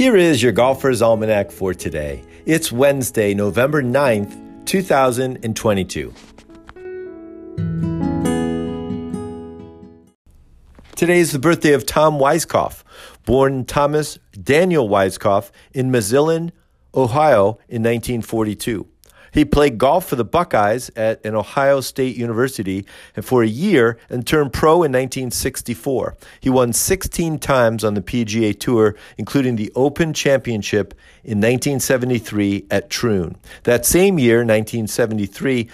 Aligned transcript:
Here 0.00 0.16
is 0.16 0.42
your 0.42 0.52
Golfer's 0.52 1.02
Almanac 1.02 1.50
for 1.50 1.74
today. 1.74 2.24
It's 2.46 2.72
Wednesday, 2.72 3.34
November 3.34 3.82
9th, 3.82 4.64
2022. 4.64 6.14
Today 10.96 11.18
is 11.18 11.32
the 11.32 11.38
birthday 11.38 11.74
of 11.74 11.84
Tom 11.84 12.14
Weiskopf, 12.14 12.82
born 13.26 13.66
Thomas 13.66 14.18
Daniel 14.42 14.88
Weiskopf 14.88 15.50
in 15.74 15.90
Massillon, 15.90 16.52
Ohio 16.94 17.58
in 17.68 17.82
1942. 17.82 18.88
He 19.32 19.44
played 19.44 19.78
golf 19.78 20.06
for 20.06 20.16
the 20.16 20.24
Buckeyes 20.24 20.90
at 20.96 21.24
an 21.24 21.34
Ohio 21.34 21.80
State 21.80 22.16
University 22.16 22.84
and 23.16 23.24
for 23.24 23.42
a 23.42 23.48
year 23.48 23.98
and 24.08 24.26
turned 24.26 24.52
pro 24.52 24.74
in 24.82 24.92
1964. 24.92 26.16
He 26.40 26.50
won 26.50 26.72
16 26.72 27.38
times 27.38 27.84
on 27.84 27.94
the 27.94 28.02
PGA 28.02 28.58
Tour, 28.58 28.96
including 29.16 29.56
the 29.56 29.72
Open 29.74 30.12
Championship 30.12 30.94
in 31.22 31.38
1973 31.38 32.66
at 32.70 32.90
Troon. 32.90 33.36
That 33.64 33.86
same 33.86 34.18
year, 34.18 34.38
1973, 34.38 35.68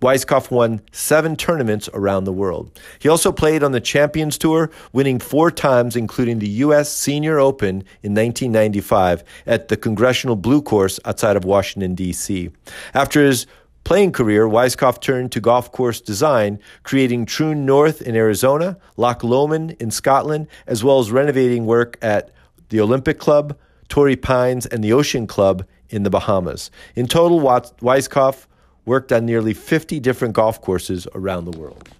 Weiskopf 0.00 0.50
won 0.50 0.80
seven 0.92 1.36
tournaments 1.36 1.88
around 1.94 2.24
the 2.24 2.32
world. 2.32 2.78
He 2.98 3.08
also 3.08 3.32
played 3.32 3.62
on 3.62 3.72
the 3.72 3.80
Champions 3.80 4.36
Tour, 4.36 4.70
winning 4.92 5.18
four 5.18 5.50
times, 5.50 5.96
including 5.96 6.38
the 6.38 6.48
U.S. 6.48 6.92
Senior 6.92 7.38
Open 7.38 7.82
in 8.02 8.14
1995 8.14 9.24
at 9.46 9.68
the 9.68 9.76
Congressional 9.76 10.36
Blue 10.36 10.60
Course 10.60 11.00
outside 11.04 11.36
of 11.36 11.44
Washington, 11.44 11.94
D.C. 11.94 12.50
After 12.94 13.24
his 13.24 13.46
playing 13.84 14.12
career, 14.12 14.46
Weiskopf 14.46 15.00
turned 15.00 15.32
to 15.32 15.40
golf 15.40 15.72
course 15.72 16.00
design, 16.00 16.58
creating 16.82 17.24
Troon 17.24 17.64
North 17.64 18.02
in 18.02 18.16
Arizona, 18.16 18.76
Loch 18.96 19.22
Lomond 19.22 19.76
in 19.78 19.90
Scotland, 19.90 20.48
as 20.66 20.82
well 20.82 20.98
as 20.98 21.10
renovating 21.10 21.66
work 21.66 21.96
at 22.02 22.32
the 22.68 22.80
Olympic 22.80 23.18
Club, 23.18 23.56
Torrey 23.88 24.16
Pines, 24.16 24.66
and 24.66 24.82
the 24.82 24.92
Ocean 24.92 25.26
Club 25.26 25.64
in 25.88 26.02
the 26.02 26.10
Bahamas. 26.10 26.70
In 26.96 27.06
total, 27.06 27.40
Weiskopf 27.40 28.46
worked 28.86 29.12
on 29.12 29.26
nearly 29.26 29.52
50 29.52 30.00
different 30.00 30.32
golf 30.32 30.62
courses 30.62 31.06
around 31.14 31.44
the 31.44 31.58
world. 31.58 31.90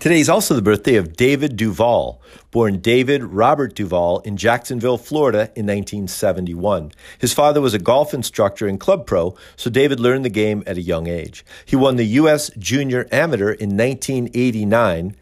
Today 0.00 0.20
is 0.20 0.28
also 0.28 0.54
the 0.54 0.62
birthday 0.62 0.94
of 0.94 1.16
David 1.16 1.56
Duval, 1.56 2.22
born 2.52 2.78
David 2.78 3.24
Robert 3.24 3.74
Duval 3.74 4.20
in 4.20 4.36
Jacksonville, 4.36 4.96
Florida 4.96 5.50
in 5.56 5.66
1971. 5.66 6.92
His 7.18 7.34
father 7.34 7.60
was 7.60 7.74
a 7.74 7.80
golf 7.80 8.14
instructor 8.14 8.68
and 8.68 8.78
club 8.78 9.06
pro, 9.08 9.36
so 9.56 9.68
David 9.68 9.98
learned 9.98 10.24
the 10.24 10.30
game 10.30 10.62
at 10.68 10.76
a 10.76 10.82
young 10.82 11.08
age. 11.08 11.44
He 11.66 11.74
won 11.74 11.96
the 11.96 12.06
U.S. 12.06 12.48
Junior 12.56 13.08
Amateur 13.10 13.50
in 13.50 13.76
1989. 13.76 15.16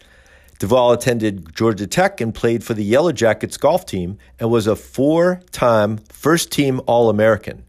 Duval 0.58 0.92
attended 0.92 1.55
Georgia 1.55 1.86
Tech 1.86 2.20
and 2.20 2.34
played 2.34 2.62
for 2.62 2.75
the 2.75 2.84
Yellow 2.84 3.12
Jackets 3.12 3.56
golf 3.56 3.86
team 3.86 4.19
and 4.38 4.50
was 4.50 4.66
a 4.66 4.77
four 4.77 5.41
time 5.53 5.97
first 6.10 6.53
team 6.53 6.83
All 6.86 7.08
American. 7.08 7.66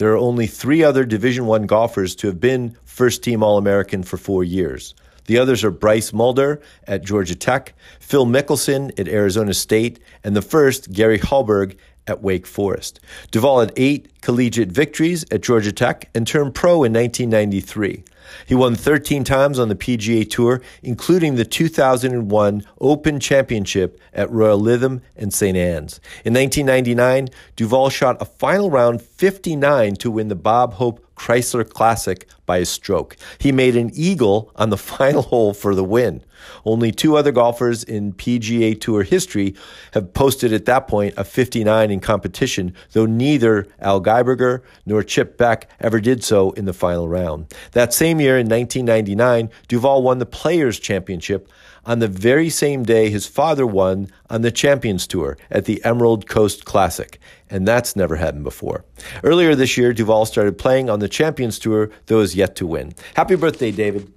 There 0.00 0.14
are 0.14 0.16
only 0.16 0.46
three 0.46 0.82
other 0.82 1.04
Division 1.04 1.44
One 1.44 1.66
golfers 1.66 2.16
to 2.16 2.26
have 2.28 2.40
been 2.40 2.74
first 2.86 3.22
team 3.22 3.42
All 3.42 3.58
American 3.58 4.02
for 4.02 4.16
four 4.16 4.42
years. 4.42 4.94
The 5.26 5.36
others 5.36 5.62
are 5.62 5.70
Bryce 5.70 6.10
Molder 6.10 6.62
at 6.86 7.04
Georgia 7.04 7.34
Tech, 7.34 7.74
Phil 8.00 8.24
Mickelson 8.24 8.98
at 8.98 9.08
Arizona 9.08 9.52
State, 9.52 10.00
and 10.24 10.34
the 10.34 10.40
first, 10.40 10.90
Gary 10.90 11.18
Hallberg 11.18 11.76
at 12.06 12.22
Wake 12.22 12.46
Forest. 12.46 13.00
Duval 13.30 13.60
had 13.60 13.74
eight 13.76 14.19
collegiate 14.20 14.70
victories 14.70 15.24
at 15.30 15.42
Georgia 15.42 15.72
Tech 15.72 16.08
and 16.14 16.26
turned 16.26 16.54
pro 16.54 16.84
in 16.84 16.92
1993. 16.92 18.04
He 18.46 18.54
won 18.54 18.74
13 18.74 19.24
times 19.24 19.58
on 19.58 19.68
the 19.68 19.74
PGA 19.74 20.28
Tour, 20.28 20.60
including 20.82 21.34
the 21.34 21.44
2001 21.44 22.62
Open 22.80 23.20
Championship 23.20 24.00
at 24.12 24.30
Royal 24.30 24.60
Lytham 24.60 25.00
and 25.16 25.32
St. 25.32 25.56
Anne's. 25.56 26.00
In 26.24 26.34
1999, 26.34 27.28
Duval 27.56 27.90
shot 27.90 28.20
a 28.20 28.24
final 28.24 28.70
round 28.70 29.02
59 29.02 29.96
to 29.96 30.10
win 30.10 30.28
the 30.28 30.34
Bob 30.34 30.74
Hope 30.74 31.04
Chrysler 31.16 31.68
Classic 31.68 32.26
by 32.46 32.58
a 32.58 32.64
stroke. 32.64 33.14
He 33.38 33.52
made 33.52 33.76
an 33.76 33.90
eagle 33.92 34.50
on 34.56 34.70
the 34.70 34.76
final 34.90 35.22
hole 35.22 35.52
for 35.52 35.74
the 35.74 35.84
win. 35.84 36.24
Only 36.64 36.92
two 36.92 37.16
other 37.16 37.30
golfers 37.32 37.84
in 37.84 38.14
PGA 38.14 38.80
Tour 38.80 39.02
history 39.02 39.54
have 39.92 40.14
posted 40.14 40.52
at 40.54 40.64
that 40.64 40.88
point 40.88 41.12
a 41.18 41.24
59 41.24 41.90
in 41.90 42.00
competition, 42.00 42.74
though 42.92 43.04
neither 43.04 43.66
Al 43.80 44.00
Geiberger 44.10 44.62
nor 44.84 45.02
Chip 45.02 45.38
Beck 45.38 45.68
ever 45.80 46.00
did 46.00 46.24
so 46.24 46.50
in 46.52 46.64
the 46.64 46.72
final 46.72 47.08
round. 47.08 47.54
That 47.72 47.94
same 47.94 48.20
year 48.20 48.38
in 48.38 48.48
1999, 48.48 49.50
Duval 49.68 50.02
won 50.02 50.18
the 50.18 50.26
Players 50.26 50.80
Championship 50.80 51.48
on 51.84 52.00
the 52.00 52.08
very 52.08 52.50
same 52.50 52.82
day 52.82 53.08
his 53.08 53.26
father 53.26 53.66
won 53.66 54.10
on 54.28 54.42
the 54.42 54.50
Champions 54.50 55.06
Tour 55.06 55.38
at 55.50 55.64
the 55.64 55.82
Emerald 55.84 56.28
Coast 56.28 56.64
Classic, 56.64 57.18
and 57.48 57.66
that's 57.66 57.96
never 57.96 58.16
happened 58.16 58.44
before. 58.44 58.84
Earlier 59.22 59.54
this 59.54 59.76
year, 59.76 59.92
Duval 59.92 60.26
started 60.26 60.58
playing 60.58 60.90
on 60.90 60.98
the 60.98 61.08
Champions 61.08 61.58
Tour, 61.58 61.90
though 62.06 62.20
is 62.20 62.34
yet 62.34 62.56
to 62.56 62.66
win. 62.66 62.94
Happy 63.14 63.36
birthday, 63.36 63.70
David. 63.70 64.12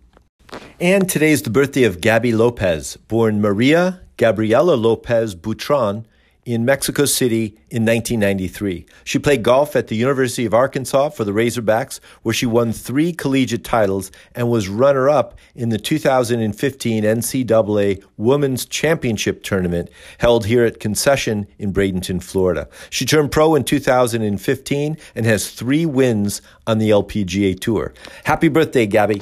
And 0.79 1.09
today 1.09 1.31
is 1.31 1.43
the 1.43 1.49
birthday 1.49 1.83
of 1.83 2.01
Gaby 2.01 2.33
Lopez, 2.33 2.97
born 3.07 3.41
Maria 3.41 4.01
Gabriela 4.17 4.75
Lopez 4.75 5.35
Butron 5.35 6.05
in 6.45 6.65
Mexico 6.65 7.05
City 7.05 7.57
in 7.69 7.85
1993. 7.85 8.85
She 9.03 9.19
played 9.19 9.43
golf 9.43 9.75
at 9.75 9.87
the 9.87 9.95
University 9.95 10.45
of 10.45 10.53
Arkansas 10.53 11.09
for 11.09 11.23
the 11.23 11.31
Razorbacks, 11.31 11.99
where 12.21 12.33
she 12.33 12.45
won 12.45 12.71
three 12.71 13.13
collegiate 13.13 13.63
titles 13.63 14.11
and 14.35 14.49
was 14.49 14.67
runner 14.67 15.09
up 15.09 15.37
in 15.55 15.69
the 15.69 15.77
2015 15.77 17.03
NCAA 17.03 18.03
Women's 18.17 18.65
Championship 18.65 19.43
Tournament 19.43 19.89
held 20.17 20.45
here 20.45 20.63
at 20.63 20.79
Concession 20.79 21.47
in 21.57 21.73
Bradenton, 21.73 22.21
Florida. 22.21 22.67
She 22.89 23.05
turned 23.05 23.31
pro 23.31 23.55
in 23.55 23.63
2015 23.63 24.97
and 25.15 25.25
has 25.25 25.51
three 25.51 25.85
wins 25.85 26.41
on 26.67 26.77
the 26.77 26.89
LPGA 26.89 27.59
Tour. 27.59 27.93
Happy 28.25 28.49
birthday, 28.49 28.85
Gaby. 28.85 29.21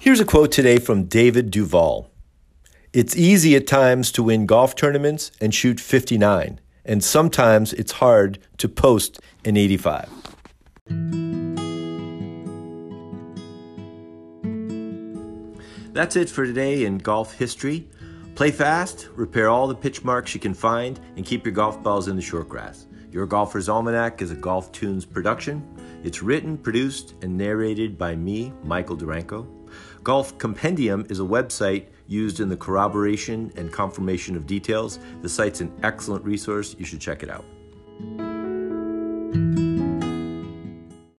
Here's 0.00 0.20
a 0.20 0.24
quote 0.24 0.52
today 0.52 0.78
from 0.78 1.04
David 1.04 1.50
Duval. 1.50 2.07
It's 2.94 3.14
easy 3.14 3.54
at 3.54 3.66
times 3.66 4.10
to 4.12 4.22
win 4.22 4.46
golf 4.46 4.74
tournaments 4.74 5.30
and 5.42 5.54
shoot 5.54 5.78
59, 5.78 6.58
and 6.86 7.04
sometimes 7.04 7.74
it's 7.74 7.92
hard 7.92 8.38
to 8.56 8.66
post 8.66 9.20
an 9.44 9.58
85. 9.58 10.08
That's 15.92 16.16
it 16.16 16.30
for 16.30 16.46
today 16.46 16.86
in 16.86 16.96
golf 16.96 17.34
history. 17.34 17.86
Play 18.34 18.52
fast, 18.52 19.10
repair 19.14 19.50
all 19.50 19.68
the 19.68 19.74
pitch 19.74 20.02
marks 20.02 20.32
you 20.32 20.40
can 20.40 20.54
find, 20.54 20.98
and 21.16 21.26
keep 21.26 21.44
your 21.44 21.54
golf 21.54 21.82
balls 21.82 22.08
in 22.08 22.16
the 22.16 22.22
short 22.22 22.48
grass. 22.48 22.86
Your 23.10 23.26
Golfer's 23.26 23.68
Almanac 23.68 24.22
is 24.22 24.30
a 24.30 24.36
GolfToons 24.36 25.10
production. 25.10 25.62
It's 26.04 26.22
written, 26.22 26.56
produced, 26.56 27.14
and 27.22 27.36
narrated 27.36 27.98
by 27.98 28.16
me, 28.16 28.52
Michael 28.64 28.96
Duranko. 28.96 29.46
Golf 30.02 30.38
Compendium 30.38 31.04
is 31.10 31.20
a 31.20 31.24
website 31.24 31.86
used 32.08 32.40
in 32.40 32.48
the 32.48 32.56
corroboration 32.56 33.52
and 33.56 33.70
confirmation 33.72 34.34
of 34.34 34.46
details. 34.46 34.98
The 35.22 35.28
site's 35.28 35.60
an 35.60 35.72
excellent 35.84 36.24
resource. 36.24 36.74
You 36.78 36.84
should 36.84 37.00
check 37.00 37.22
it 37.22 37.30
out. 37.30 37.44